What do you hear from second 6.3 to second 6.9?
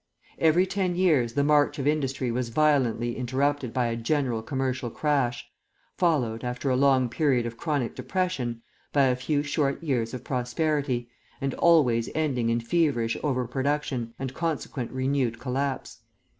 after a